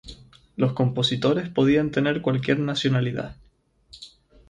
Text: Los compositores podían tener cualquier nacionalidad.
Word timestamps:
Los 0.55 0.73
compositores 0.73 1.49
podían 1.49 1.91
tener 1.91 2.23
cualquier 2.23 2.57
nacionalidad. 2.57 3.35